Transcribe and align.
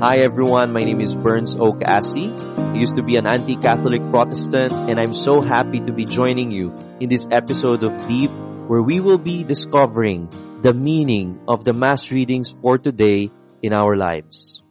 Hi 0.00 0.24
everyone, 0.24 0.72
my 0.72 0.80
name 0.80 1.02
is 1.02 1.14
Burns 1.14 1.54
Oak 1.56 1.80
Assi. 1.80 2.32
I 2.56 2.72
used 2.74 2.96
to 2.96 3.02
be 3.02 3.16
an 3.16 3.26
anti-Catholic 3.26 4.00
Protestant 4.08 4.72
and 4.72 4.98
I'm 4.98 5.12
so 5.12 5.42
happy 5.42 5.78
to 5.80 5.92
be 5.92 6.06
joining 6.06 6.50
you 6.50 6.72
in 7.00 7.10
this 7.10 7.26
episode 7.30 7.82
of 7.82 7.92
Deep 8.08 8.30
where 8.66 8.80
we 8.80 9.00
will 9.00 9.18
be 9.18 9.44
discovering 9.44 10.32
the 10.62 10.72
meaning 10.72 11.40
of 11.46 11.64
the 11.64 11.74
Mass 11.74 12.10
readings 12.10 12.48
for 12.48 12.78
today 12.78 13.30
in 13.62 13.74
our 13.74 13.94
lives. 13.94 14.62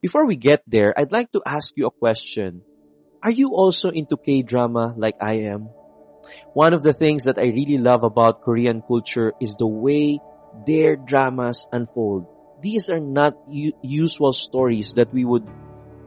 Before 0.00 0.26
we 0.26 0.34
get 0.34 0.64
there, 0.66 0.92
I'd 0.98 1.12
like 1.12 1.30
to 1.38 1.42
ask 1.46 1.70
you 1.76 1.86
a 1.86 1.92
question. 1.92 2.62
Are 3.22 3.30
you 3.30 3.54
also 3.54 3.90
into 3.90 4.16
K-drama 4.16 4.94
like 4.96 5.22
I 5.22 5.54
am? 5.54 5.70
One 6.52 6.74
of 6.74 6.82
the 6.82 6.92
things 6.92 7.30
that 7.30 7.38
I 7.38 7.54
really 7.54 7.78
love 7.78 8.02
about 8.02 8.42
Korean 8.42 8.82
culture 8.82 9.34
is 9.40 9.54
the 9.54 9.68
way 9.68 10.18
their 10.66 10.96
dramas 10.96 11.68
unfold 11.70 12.26
these 12.62 12.88
are 12.88 13.00
not 13.00 13.34
u- 13.50 13.74
usual 13.82 14.32
stories 14.32 14.94
that 14.94 15.12
we 15.12 15.24
would 15.24 15.46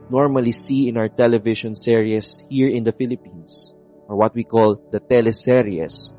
normally 0.09 0.51
see 0.51 0.87
in 0.87 0.97
our 0.97 1.09
television 1.09 1.75
series 1.75 2.45
here 2.49 2.69
in 2.69 2.83
the 2.83 2.91
Philippines, 2.91 3.75
or 4.07 4.15
what 4.15 4.33
we 4.33 4.43
call 4.43 4.79
the 4.91 4.99
teleseries. 4.99 6.13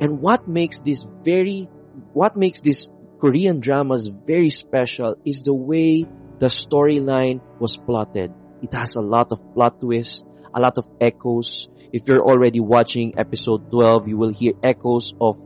And 0.00 0.20
what 0.20 0.48
makes 0.48 0.80
this 0.80 1.04
very, 1.24 1.68
what 2.12 2.36
makes 2.36 2.60
these 2.60 2.88
Korean 3.20 3.60
dramas 3.60 4.08
very 4.08 4.50
special 4.50 5.16
is 5.24 5.42
the 5.42 5.54
way 5.54 6.04
the 6.38 6.46
storyline 6.46 7.40
was 7.60 7.76
plotted. 7.76 8.32
It 8.62 8.72
has 8.72 8.96
a 8.96 9.00
lot 9.00 9.32
of 9.32 9.40
plot 9.54 9.80
twists, 9.80 10.24
a 10.52 10.60
lot 10.60 10.78
of 10.78 10.84
echoes. 11.00 11.68
If 11.92 12.02
you're 12.06 12.24
already 12.24 12.60
watching 12.60 13.18
episode 13.18 13.70
12, 13.70 14.08
you 14.08 14.16
will 14.16 14.32
hear 14.32 14.52
echoes 14.62 15.14
of 15.20 15.38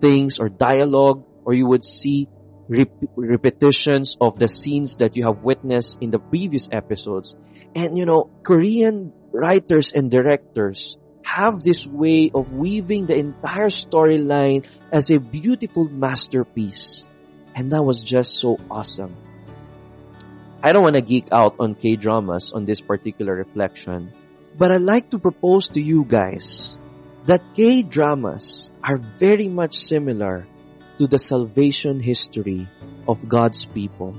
things 0.00 0.38
or 0.38 0.48
dialogue, 0.48 1.24
or 1.44 1.54
you 1.54 1.66
would 1.66 1.84
see 1.84 2.28
rep- 2.68 2.90
repetitions 3.16 4.16
of 4.20 4.38
the 4.38 4.48
scenes 4.48 4.96
that 4.96 5.16
you 5.16 5.24
have 5.24 5.42
witnessed 5.42 5.98
in 6.00 6.10
the 6.10 6.18
previous 6.18 6.68
episodes. 6.72 7.36
And 7.74 7.96
you 7.96 8.06
know, 8.06 8.30
Korean 8.42 9.12
writers 9.32 9.92
and 9.94 10.10
directors 10.10 10.96
have 11.22 11.62
this 11.62 11.84
way 11.86 12.30
of 12.34 12.52
weaving 12.52 13.06
the 13.06 13.14
entire 13.14 13.68
storyline 13.68 14.64
as 14.92 15.10
a 15.10 15.18
beautiful 15.18 15.88
masterpiece. 15.88 17.06
And 17.54 17.72
that 17.72 17.82
was 17.82 18.02
just 18.02 18.38
so 18.38 18.58
awesome. 18.70 19.16
I 20.62 20.72
don't 20.72 20.82
want 20.82 20.94
to 20.96 21.02
geek 21.02 21.28
out 21.32 21.56
on 21.58 21.74
K-dramas 21.74 22.52
on 22.54 22.64
this 22.64 22.80
particular 22.80 23.34
reflection, 23.34 24.12
but 24.56 24.72
I'd 24.72 24.82
like 24.82 25.10
to 25.10 25.18
propose 25.18 25.68
to 25.70 25.80
you 25.80 26.04
guys 26.04 26.76
that 27.26 27.54
K-dramas 27.54 28.70
are 28.82 28.98
very 28.98 29.48
much 29.48 29.74
similar 29.76 30.46
to 30.98 31.06
the 31.06 31.18
salvation 31.18 32.00
history 32.00 32.68
of 33.08 33.28
God's 33.28 33.64
people. 33.64 34.16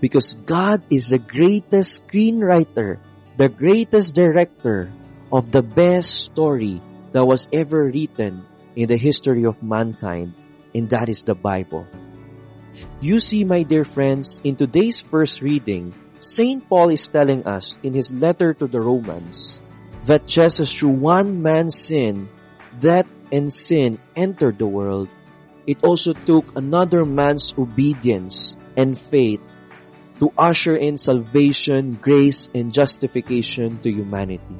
Because 0.00 0.34
God 0.44 0.84
is 0.90 1.08
the 1.08 1.18
greatest 1.18 2.02
screenwriter, 2.06 2.98
the 3.36 3.48
greatest 3.48 4.14
director 4.14 4.92
of 5.32 5.52
the 5.52 5.62
best 5.62 6.10
story 6.10 6.80
that 7.12 7.24
was 7.24 7.48
ever 7.52 7.84
written 7.84 8.44
in 8.76 8.88
the 8.88 8.96
history 8.96 9.44
of 9.44 9.62
mankind, 9.62 10.34
and 10.74 10.90
that 10.90 11.08
is 11.08 11.24
the 11.24 11.34
Bible. 11.34 11.86
You 13.00 13.20
see, 13.20 13.44
my 13.44 13.62
dear 13.62 13.84
friends, 13.84 14.40
in 14.44 14.56
today's 14.56 15.00
first 15.00 15.40
reading, 15.40 15.94
St. 16.20 16.66
Paul 16.68 16.90
is 16.90 17.08
telling 17.08 17.46
us 17.46 17.76
in 17.82 17.94
his 17.94 18.12
letter 18.12 18.52
to 18.54 18.66
the 18.66 18.80
Romans 18.80 19.60
that 20.06 20.26
just 20.26 20.60
as 20.60 20.72
through 20.72 21.00
one 21.00 21.42
man's 21.42 21.86
sin, 21.88 22.28
death 22.80 23.08
and 23.32 23.52
sin 23.52 23.98
entered 24.14 24.58
the 24.58 24.66
world, 24.66 25.08
it 25.66 25.82
also 25.82 26.12
took 26.12 26.56
another 26.56 27.04
man's 27.04 27.54
obedience 27.58 28.56
and 28.76 29.00
faith 29.10 29.40
to 30.20 30.32
usher 30.38 30.76
in 30.76 30.96
salvation, 30.96 31.94
grace, 32.00 32.48
and 32.54 32.72
justification 32.72 33.78
to 33.80 33.90
humanity. 33.90 34.56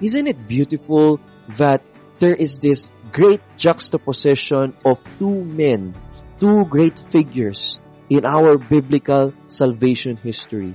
Isn't 0.00 0.26
it 0.26 0.48
beautiful 0.48 1.20
that 1.56 1.82
there 2.18 2.34
is 2.34 2.58
this 2.58 2.92
great 3.12 3.40
juxtaposition 3.56 4.74
of 4.84 4.98
two 5.18 5.44
men, 5.44 5.94
two 6.40 6.64
great 6.66 7.00
figures 7.10 7.78
in 8.10 8.26
our 8.26 8.58
biblical 8.58 9.32
salvation 9.46 10.16
history? 10.16 10.74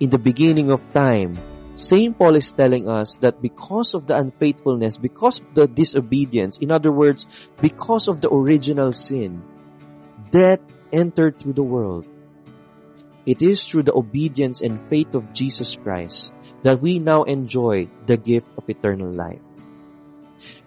In 0.00 0.10
the 0.10 0.18
beginning 0.18 0.72
of 0.72 0.80
time, 0.92 1.38
St. 1.74 2.16
Paul 2.16 2.36
is 2.36 2.52
telling 2.52 2.88
us 2.88 3.18
that 3.18 3.42
because 3.42 3.94
of 3.94 4.06
the 4.06 4.14
unfaithfulness, 4.14 4.96
because 4.96 5.40
of 5.40 5.54
the 5.54 5.66
disobedience, 5.66 6.58
in 6.58 6.70
other 6.70 6.92
words, 6.92 7.26
because 7.60 8.06
of 8.06 8.20
the 8.20 8.30
original 8.30 8.92
sin, 8.92 9.42
death 10.30 10.60
entered 10.92 11.40
through 11.40 11.54
the 11.54 11.66
world. 11.66 12.06
It 13.26 13.42
is 13.42 13.64
through 13.64 13.84
the 13.84 13.94
obedience 13.94 14.60
and 14.60 14.88
faith 14.88 15.14
of 15.16 15.32
Jesus 15.32 15.74
Christ 15.74 16.32
that 16.62 16.80
we 16.80 17.00
now 17.00 17.24
enjoy 17.24 17.88
the 18.06 18.16
gift 18.16 18.46
of 18.56 18.68
eternal 18.68 19.10
life. 19.10 19.42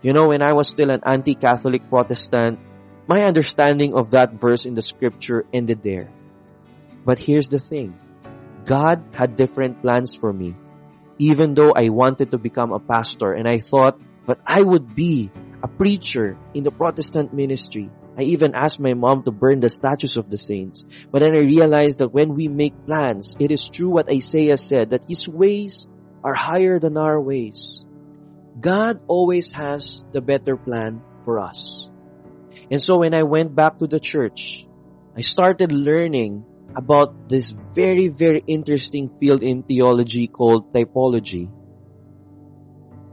You 0.01 0.11
know, 0.11 0.27
when 0.27 0.41
I 0.41 0.53
was 0.53 0.67
still 0.67 0.89
an 0.89 1.01
anti-Catholic 1.05 1.89
Protestant, 1.89 2.59
my 3.07 3.23
understanding 3.23 3.95
of 3.95 4.11
that 4.11 4.33
verse 4.33 4.65
in 4.65 4.73
the 4.75 4.81
scripture 4.81 5.45
ended 5.53 5.83
there. 5.83 6.11
But 7.05 7.17
here's 7.19 7.47
the 7.47 7.59
thing. 7.59 7.97
God 8.65 9.15
had 9.15 9.37
different 9.37 9.81
plans 9.81 10.13
for 10.13 10.33
me 10.33 10.55
even 11.19 11.53
though 11.53 11.73
I 11.75 11.89
wanted 11.89 12.31
to 12.31 12.37
become 12.37 12.71
a 12.71 12.79
pastor 12.79 13.33
and 13.33 13.47
I 13.47 13.59
thought 13.59 13.99
that 14.27 14.39
I 14.45 14.61
would 14.61 14.95
be 14.95 15.31
a 15.63 15.67
preacher 15.67 16.37
in 16.53 16.63
the 16.63 16.71
Protestant 16.71 17.33
ministry. 17.33 17.89
I 18.17 18.23
even 18.23 18.55
asked 18.55 18.79
my 18.79 18.93
mom 18.93 19.23
to 19.23 19.31
burn 19.31 19.59
the 19.59 19.69
statues 19.69 20.17
of 20.17 20.29
the 20.29 20.37
saints. 20.37 20.85
But 21.11 21.19
then 21.19 21.35
I 21.35 21.45
realized 21.45 21.99
that 21.99 22.13
when 22.13 22.33
we 22.33 22.47
make 22.47 22.73
plans, 22.85 23.35
it 23.39 23.51
is 23.51 23.69
true 23.69 23.89
what 23.89 24.09
Isaiah 24.09 24.57
said, 24.57 24.89
that 24.89 25.05
his 25.07 25.27
ways 25.27 25.85
are 26.23 26.33
higher 26.33 26.79
than 26.79 26.97
our 26.97 27.21
ways. 27.21 27.85
God 28.59 29.01
always 29.07 29.51
has 29.53 30.03
the 30.11 30.21
better 30.21 30.57
plan 30.57 31.01
for 31.23 31.39
us. 31.39 31.89
And 32.71 32.81
so 32.81 32.97
when 32.99 33.13
I 33.13 33.23
went 33.23 33.53
back 33.53 33.77
to 33.79 33.87
the 33.87 33.99
church, 33.99 34.67
I 35.15 35.21
started 35.21 35.71
learning 35.71 36.45
about 36.77 37.27
this 37.27 37.49
very, 37.73 38.07
very 38.07 38.43
interesting 38.45 39.09
field 39.19 39.41
in 39.41 39.63
theology 39.63 40.27
called 40.27 40.71
typology. 40.71 41.49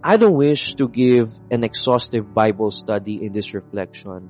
I 0.04 0.18
don't 0.18 0.36
wish 0.36 0.74
to 0.74 0.86
give 0.86 1.32
an 1.50 1.64
exhaustive 1.64 2.34
Bible 2.34 2.70
study 2.70 3.24
in 3.24 3.32
this 3.32 3.54
reflection, 3.54 4.28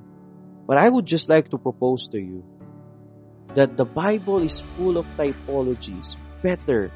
but 0.65 0.77
I 0.77 0.87
would 0.87 1.05
just 1.05 1.27
like 1.27 1.49
to 1.49 1.57
propose 1.57 2.07
to 2.15 2.17
you 2.17 2.45
that 3.55 3.75
the 3.75 3.83
Bible 3.83 4.41
is 4.41 4.63
full 4.77 4.97
of 4.97 5.05
typologies 5.17 6.15
better 6.41 6.89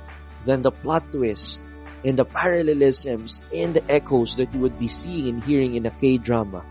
than 0.46 0.62
the 0.62 0.72
plot 0.72 1.12
twists 1.12 1.60
and 2.06 2.16
the 2.16 2.24
parallelisms 2.24 3.42
and 3.54 3.74
the 3.74 3.84
echoes 3.92 4.36
that 4.36 4.54
you 4.54 4.62
would 4.62 4.80
be 4.80 4.88
seeing 4.88 5.28
and 5.28 5.44
hearing 5.44 5.76
in 5.76 5.86
a 5.86 5.92
K-drama 5.92 6.64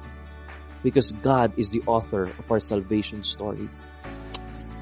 because 0.83 1.12
God 1.12 1.53
is 1.59 1.69
the 1.69 1.83
author 1.85 2.25
of 2.25 2.50
our 2.50 2.61
salvation 2.61 3.23
story. 3.23 3.69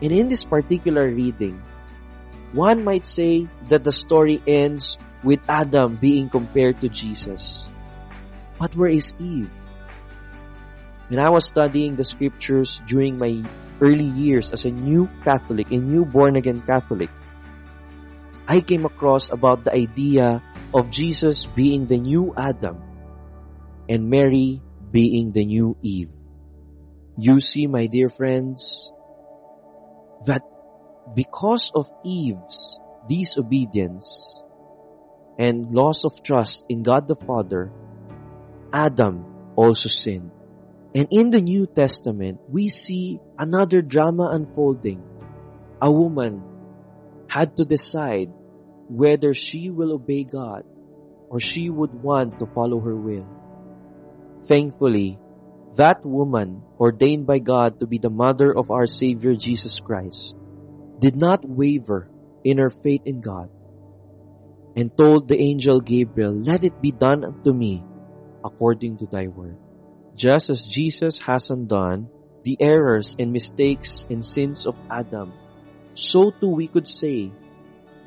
And 0.02 0.12
in 0.12 0.28
this 0.28 0.44
particular 0.44 1.08
reading, 1.08 1.62
one 2.52 2.84
might 2.84 3.06
say 3.06 3.48
that 3.68 3.84
the 3.84 3.92
story 3.92 4.42
ends 4.46 4.98
with 5.24 5.40
Adam 5.48 5.96
being 5.96 6.28
compared 6.28 6.80
to 6.80 6.88
Jesus. 6.88 7.64
But 8.58 8.76
where 8.76 8.90
is 8.90 9.14
Eve? 9.18 9.50
When 11.08 11.20
I 11.20 11.30
was 11.30 11.46
studying 11.46 11.96
the 11.96 12.04
scriptures 12.04 12.80
during 12.86 13.18
my 13.18 13.42
early 13.80 14.08
years 14.08 14.52
as 14.52 14.64
a 14.64 14.70
new 14.70 15.08
Catholic, 15.22 15.70
a 15.70 15.76
new 15.76 16.04
born 16.04 16.36
again 16.36 16.62
Catholic, 16.62 17.10
I 18.48 18.60
came 18.60 18.84
across 18.84 19.30
about 19.30 19.64
the 19.64 19.74
idea 19.74 20.42
of 20.74 20.90
Jesus 20.90 21.46
being 21.46 21.86
the 21.86 21.98
new 21.98 22.34
Adam 22.36 22.82
and 23.88 24.10
Mary 24.10 24.62
being 24.90 25.32
the 25.32 25.44
new 25.44 25.76
Eve. 25.82 26.12
You 27.18 27.40
see, 27.40 27.66
my 27.66 27.86
dear 27.86 28.08
friends, 28.08 28.92
that 30.24 30.42
because 31.14 31.70
of 31.74 31.86
Eve's 32.04 32.80
disobedience 33.08 34.42
and 35.38 35.74
loss 35.74 36.04
of 36.04 36.22
trust 36.22 36.64
in 36.68 36.82
God 36.82 37.06
the 37.08 37.14
Father, 37.14 37.70
Adam 38.72 39.24
also 39.54 39.88
sinned. 39.88 40.30
And 40.94 41.08
in 41.10 41.30
the 41.30 41.40
New 41.40 41.66
Testament, 41.66 42.40
we 42.48 42.68
see 42.68 43.20
another 43.38 43.82
drama 43.82 44.30
unfolding. 44.32 45.02
A 45.82 45.92
woman 45.92 46.42
had 47.28 47.56
to 47.58 47.64
decide 47.64 48.32
whether 48.88 49.34
she 49.34 49.70
will 49.70 49.92
obey 49.92 50.24
God 50.24 50.64
or 51.28 51.40
she 51.40 51.68
would 51.68 51.92
want 51.92 52.38
to 52.38 52.46
follow 52.46 52.80
her 52.80 52.96
will. 52.96 53.26
Thankfully, 54.46 55.18
that 55.76 56.04
woman, 56.04 56.62
ordained 56.78 57.26
by 57.26 57.38
God 57.38 57.80
to 57.80 57.86
be 57.86 57.98
the 57.98 58.10
mother 58.10 58.54
of 58.56 58.70
our 58.70 58.86
Savior 58.86 59.34
Jesus 59.34 59.80
Christ, 59.80 60.36
did 60.98 61.20
not 61.20 61.44
waver 61.44 62.08
in 62.44 62.58
her 62.58 62.70
faith 62.70 63.02
in 63.04 63.20
God 63.20 63.50
and 64.76 64.96
told 64.96 65.26
the 65.26 65.40
angel 65.40 65.80
Gabriel, 65.80 66.32
Let 66.32 66.62
it 66.62 66.80
be 66.80 66.92
done 66.92 67.24
unto 67.24 67.52
me 67.52 67.82
according 68.44 68.98
to 68.98 69.06
thy 69.06 69.26
word. 69.26 69.56
Just 70.14 70.50
as 70.50 70.64
Jesus 70.64 71.18
has 71.18 71.50
undone 71.50 72.08
the 72.44 72.56
errors 72.60 73.16
and 73.18 73.32
mistakes 73.32 74.06
and 74.08 74.24
sins 74.24 74.66
of 74.66 74.76
Adam, 74.90 75.32
so 75.94 76.30
too 76.30 76.54
we 76.54 76.68
could 76.68 76.86
say 76.86 77.32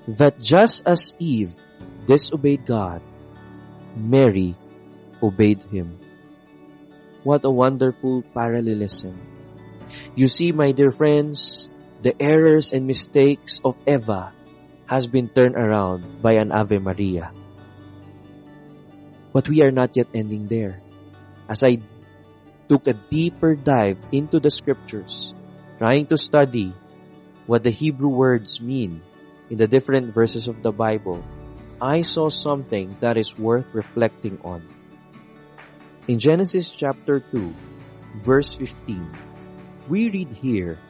that 0.08 0.40
just 0.40 0.84
as 0.86 1.14
Eve 1.20 1.54
disobeyed 2.08 2.66
God, 2.66 3.02
Mary 3.96 4.56
obeyed 5.22 5.64
him. 5.64 6.00
What 7.24 7.44
a 7.44 7.52
wonderful 7.52 8.24
parallelism. 8.34 9.20
You 10.16 10.28
see, 10.28 10.52
my 10.52 10.72
dear 10.72 10.92
friends, 10.92 11.68
the 12.02 12.16
errors 12.16 12.72
and 12.72 12.88
mistakes 12.88 13.60
of 13.66 13.76
Eva 13.84 14.32
has 14.88 15.06
been 15.06 15.28
turned 15.28 15.56
around 15.56 16.22
by 16.22 16.40
an 16.40 16.52
Ave 16.52 16.80
Maria. 16.80 17.32
But 19.34 19.50
we 19.50 19.62
are 19.62 19.72
not 19.72 19.98
yet 20.00 20.08
ending 20.16 20.48
there. 20.48 20.82
As 21.50 21.62
I 21.62 21.84
took 22.70 22.88
a 22.88 22.96
deeper 22.96 23.56
dive 23.56 24.00
into 24.12 24.40
the 24.40 24.50
scriptures, 24.50 25.34
trying 25.78 26.08
to 26.08 26.18
study 26.18 26.74
what 27.46 27.64
the 27.64 27.76
Hebrew 27.76 28.10
words 28.10 28.62
mean 28.62 29.02
in 29.50 29.58
the 29.58 29.68
different 29.68 30.14
verses 30.14 30.48
of 30.48 30.64
the 30.64 30.72
Bible, 30.72 31.20
I 31.82 32.02
saw 32.02 32.30
something 32.30 32.96
that 33.02 33.18
is 33.18 33.38
worth 33.38 33.68
reflecting 33.74 34.40
on. 34.44 34.79
In 36.10 36.18
Genesis 36.18 36.74
chapter 36.74 37.22
2, 37.22 37.54
verse 38.26 38.58
15, 38.58 39.14
we 39.86 40.10
read 40.10 40.34
here 40.42 40.82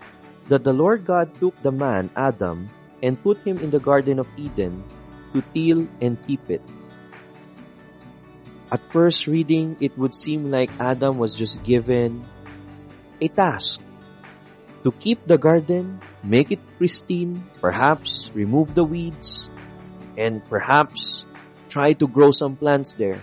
that 0.48 0.64
the 0.64 0.72
Lord 0.72 1.04
God 1.04 1.36
took 1.44 1.60
the 1.60 1.76
man, 1.76 2.08
Adam, 2.16 2.72
and 3.04 3.20
put 3.20 3.44
him 3.44 3.60
in 3.60 3.68
the 3.68 3.84
Garden 3.84 4.24
of 4.24 4.32
Eden 4.40 4.80
to 5.36 5.44
till 5.52 5.92
and 6.00 6.16
keep 6.24 6.40
it. 6.48 6.64
At 8.72 8.88
first 8.96 9.28
reading, 9.28 9.76
it 9.84 9.92
would 10.00 10.16
seem 10.16 10.48
like 10.48 10.72
Adam 10.80 11.20
was 11.20 11.36
just 11.36 11.68
given 11.68 12.24
a 13.20 13.28
task 13.28 13.84
to 14.88 14.92
keep 15.04 15.20
the 15.28 15.36
garden, 15.36 16.00
make 16.24 16.56
it 16.56 16.64
pristine, 16.80 17.44
perhaps 17.60 18.32
remove 18.32 18.72
the 18.72 18.88
weeds, 18.88 19.52
and 20.16 20.40
perhaps 20.48 21.28
try 21.68 21.92
to 21.92 22.08
grow 22.08 22.32
some 22.32 22.56
plants 22.56 22.96
there. 22.96 23.20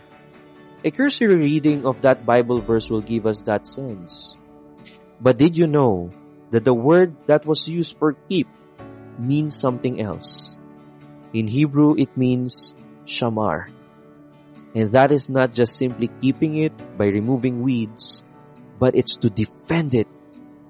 A 0.87 0.91
cursory 0.93 1.35
reading 1.35 1.85
of 1.85 2.03
that 2.03 2.25
Bible 2.25 2.62
verse 2.62 2.88
will 2.88 3.03
give 3.03 3.27
us 3.27 3.43
that 3.43 3.67
sense. 3.67 4.38
But 5.21 5.37
did 5.37 5.56
you 5.56 5.67
know 5.67 6.15
that 6.53 6.62
the 6.62 6.79
word 6.79 7.27
that 7.27 7.44
was 7.44 7.67
used 7.67 7.99
for 7.99 8.15
keep 8.31 8.47
means 9.19 9.59
something 9.59 10.00
else? 10.00 10.55
In 11.35 11.49
Hebrew, 11.49 11.99
it 11.99 12.17
means 12.17 12.73
shamar. 13.03 13.67
And 14.79 14.93
that 14.93 15.11
is 15.11 15.29
not 15.29 15.59
just 15.59 15.75
simply 15.75 16.06
keeping 16.23 16.59
it 16.59 16.71
by 16.97 17.06
removing 17.06 17.67
weeds, 17.67 18.23
but 18.79 18.94
it's 18.94 19.17
to 19.27 19.29
defend 19.29 19.93
it 19.93 20.06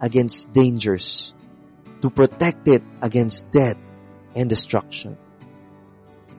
against 0.00 0.50
dangers, 0.50 1.34
to 2.00 2.08
protect 2.08 2.68
it 2.68 2.80
against 3.02 3.50
death 3.50 3.76
and 4.34 4.48
destruction. 4.48 5.18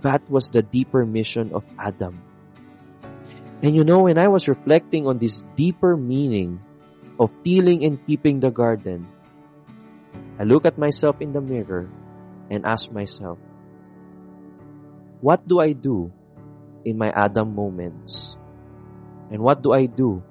That 0.02 0.28
was 0.32 0.50
the 0.50 0.64
deeper 0.64 1.06
mission 1.06 1.54
of 1.54 1.62
Adam. 1.78 2.27
And 3.62 3.76
you 3.76 3.84
know, 3.84 4.06
when 4.06 4.18
I 4.18 4.28
was 4.28 4.48
reflecting 4.48 5.08
on 5.08 5.18
this 5.18 5.44
deeper 5.56 5.98
meaning 5.98 6.62
of 7.20 7.34
tilling 7.44 7.84
and 7.84 7.98
keeping 8.06 8.40
the 8.40 8.52
garden, 8.52 9.08
I 10.40 10.44
look 10.44 10.66
at 10.66 10.78
myself 10.78 11.18
in 11.22 11.34
the 11.34 11.42
mirror 11.42 11.90
and 12.52 12.66
ask 12.66 12.92
myself, 12.92 13.40
what 15.22 15.48
do 15.48 15.60
I 15.60 15.74
do 15.74 16.14
in 16.86 16.98
my 16.98 17.10
Adam 17.10 17.56
moments? 17.56 18.38
And 19.32 19.42
what 19.42 19.64
do 19.64 19.74
I 19.74 19.88
do 19.88 20.22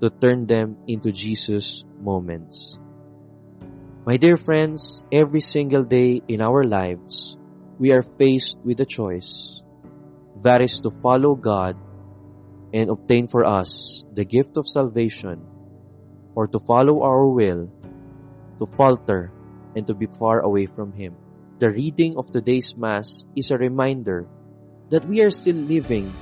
to 0.00 0.10
turn 0.10 0.46
them 0.46 0.76
into 0.88 1.12
Jesus 1.12 1.84
moments? 2.02 2.78
My 4.04 4.16
dear 4.16 4.36
friends, 4.36 5.06
every 5.12 5.40
single 5.40 5.84
day 5.84 6.20
in 6.26 6.42
our 6.42 6.64
lives, 6.64 7.38
we 7.78 7.92
are 7.92 8.02
faced 8.18 8.58
with 8.64 8.80
a 8.80 8.84
choice. 8.84 9.62
That 10.42 10.60
is 10.60 10.80
to 10.80 10.90
follow 10.90 11.36
God 11.36 11.78
and 12.72 12.90
obtain 12.90 13.28
for 13.28 13.44
us 13.44 14.04
the 14.12 14.24
gift 14.24 14.56
of 14.56 14.66
salvation 14.66 15.44
or 16.34 16.46
to 16.48 16.58
follow 16.58 17.02
our 17.02 17.26
will, 17.26 17.68
to 18.58 18.66
falter, 18.76 19.30
and 19.76 19.86
to 19.86 19.94
be 19.94 20.06
far 20.18 20.40
away 20.40 20.66
from 20.66 20.92
Him. 20.92 21.16
The 21.58 21.70
reading 21.70 22.16
of 22.16 22.32
today's 22.32 22.74
Mass 22.76 23.24
is 23.36 23.50
a 23.50 23.58
reminder 23.58 24.26
that 24.90 25.06
we 25.06 25.22
are 25.22 25.30
still 25.30 25.56
living 25.56 26.12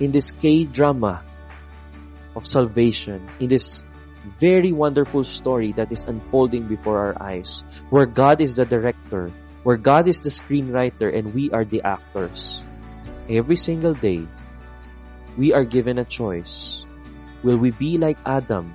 in 0.00 0.12
this 0.12 0.32
K-drama 0.32 1.24
of 2.36 2.46
salvation, 2.46 3.28
in 3.40 3.48
this 3.48 3.84
very 4.38 4.72
wonderful 4.72 5.24
story 5.24 5.72
that 5.72 5.90
is 5.90 6.04
unfolding 6.06 6.68
before 6.68 6.98
our 6.98 7.16
eyes, 7.20 7.64
where 7.90 8.06
God 8.06 8.40
is 8.40 8.56
the 8.56 8.64
director, 8.64 9.32
where 9.62 9.76
God 9.76 10.08
is 10.08 10.20
the 10.20 10.30
screenwriter, 10.30 11.12
and 11.12 11.34
we 11.34 11.50
are 11.50 11.64
the 11.64 11.82
actors. 11.82 12.62
Every 13.28 13.56
single 13.56 13.94
day, 13.94 14.26
we 15.36 15.52
are 15.52 15.64
given 15.64 15.98
a 15.98 16.04
choice. 16.04 16.84
Will 17.42 17.58
we 17.58 17.70
be 17.70 17.98
like 17.98 18.18
Adam, 18.24 18.74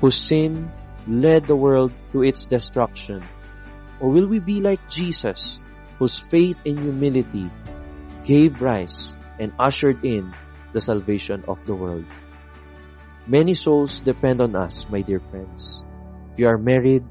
whose 0.00 0.16
sin 0.16 0.70
led 1.06 1.46
the 1.46 1.56
world 1.56 1.92
to 2.12 2.22
its 2.22 2.46
destruction? 2.46 3.24
Or 4.00 4.10
will 4.10 4.26
we 4.26 4.38
be 4.38 4.60
like 4.60 4.80
Jesus, 4.88 5.58
whose 5.98 6.22
faith 6.30 6.56
and 6.64 6.78
humility 6.78 7.50
gave 8.24 8.60
rise 8.60 9.16
and 9.38 9.52
ushered 9.58 10.04
in 10.04 10.32
the 10.72 10.80
salvation 10.80 11.44
of 11.48 11.58
the 11.66 11.74
world. 11.74 12.04
Many 13.26 13.54
souls 13.54 14.00
depend 14.00 14.40
on 14.40 14.56
us, 14.56 14.86
my 14.90 15.02
dear 15.02 15.20
friends. 15.30 15.84
If 16.32 16.38
you 16.38 16.46
are 16.48 16.58
married, 16.58 17.04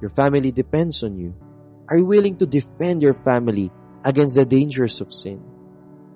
your 0.00 0.10
family 0.10 0.50
depends 0.50 1.02
on 1.02 1.18
you. 1.18 1.34
Are 1.88 1.98
you 1.98 2.06
willing 2.06 2.36
to 2.38 2.46
defend 2.46 3.02
your 3.02 3.14
family 3.14 3.70
against 4.04 4.34
the 4.34 4.44
dangers 4.44 5.00
of 5.00 5.12
sin? 5.12 5.42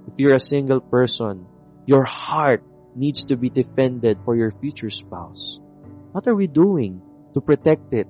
If 0.08 0.14
you're 0.18 0.34
a 0.34 0.40
single 0.40 0.80
person, 0.80 1.46
your 1.86 2.04
heart 2.04 2.62
needs 2.94 3.24
to 3.26 3.36
be 3.36 3.48
defended 3.48 4.18
for 4.24 4.36
your 4.36 4.50
future 4.60 4.90
spouse. 4.90 5.60
What 6.12 6.26
are 6.26 6.34
we 6.34 6.46
doing 6.46 7.00
to 7.34 7.40
protect 7.40 7.94
it 7.94 8.08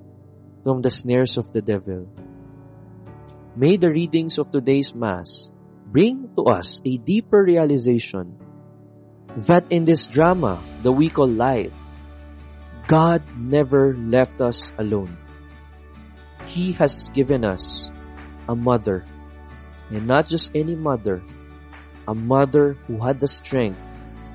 from 0.65 0.81
the 0.81 0.91
snares 0.91 1.37
of 1.37 1.53
the 1.53 1.61
devil? 1.61 2.09
May 3.55 3.77
the 3.77 3.91
readings 3.91 4.39
of 4.39 4.51
today's 4.51 4.95
Mass 4.95 5.51
bring 5.87 6.29
to 6.37 6.45
us 6.45 6.81
a 6.85 6.97
deeper 6.97 7.43
realization 7.43 8.37
that 9.49 9.69
in 9.71 9.85
this 9.85 10.07
drama 10.07 10.65
that 10.83 10.93
we 10.93 11.11
call 11.11 11.29
life, 11.29 11.77
God 12.87 13.23
never 13.37 13.95
left 13.97 14.41
us 14.41 14.71
alone. 14.79 15.17
He 16.47 16.73
has 16.73 17.11
given 17.13 17.45
us 17.45 17.91
a 18.49 18.55
mother, 18.55 19.05
and 19.91 20.07
not 20.07 20.29
just 20.29 20.55
any 20.55 20.77
mother, 20.77 21.21
a 22.09 22.15
mother 22.15 22.77
who 22.87 22.99
had 22.99 23.21
the 23.21 23.29
strength 23.29 23.79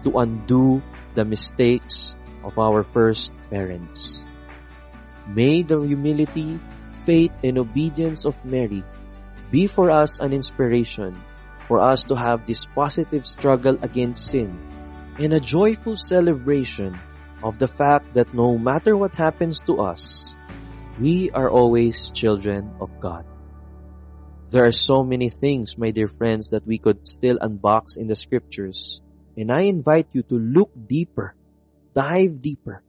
to 0.04 0.18
undo 0.20 0.82
the 1.16 1.26
mistakes 1.26 2.16
of 2.44 2.58
our 2.60 2.84
first 2.84 3.32
parents. 3.50 4.24
May 5.28 5.62
the 5.62 5.80
humility, 5.80 6.60
faith, 7.06 7.32
and 7.44 7.58
obedience 7.58 8.26
of 8.26 8.36
Mary 8.44 8.84
be 9.52 9.68
for 9.68 9.92
us 9.92 10.20
an 10.20 10.34
inspiration 10.34 11.16
for 11.68 11.80
us 11.80 12.04
to 12.04 12.16
have 12.16 12.46
this 12.46 12.66
positive 12.76 13.26
struggle 13.26 13.78
against 13.82 14.28
sin 14.28 14.52
and 15.20 15.34
a 15.34 15.40
joyful 15.40 15.96
celebration 15.96 16.98
of 17.44 17.60
the 17.60 17.68
fact 17.68 18.14
that 18.14 18.34
no 18.34 18.58
matter 18.58 18.96
what 18.98 19.16
happens 19.16 19.60
to 19.68 19.82
us, 19.82 20.36
we 21.00 21.32
are 21.32 21.50
always 21.50 22.12
children 22.12 22.72
of 22.80 22.92
God. 23.00 23.26
There 24.52 24.66
are 24.66 24.76
so 24.76 25.02
many 25.02 25.30
things, 25.30 25.78
my 25.78 25.92
dear 25.92 26.10
friends, 26.10 26.50
that 26.50 26.68
we 26.68 26.78
could 26.78 27.08
still 27.08 27.40
unbox 27.40 27.96
in 27.96 28.08
the 28.08 28.18
scriptures. 28.18 29.00
And 29.38 29.50
I 29.50 29.62
invite 29.62 30.12
you 30.12 30.24
to 30.24 30.36
look 30.36 30.72
deeper, 30.76 31.36
dive 31.96 32.42
deeper, 32.42 32.84